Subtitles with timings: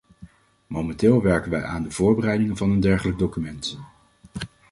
[0.67, 3.79] Momenteel werken wij aan de voorbereiding van een dergelijk document.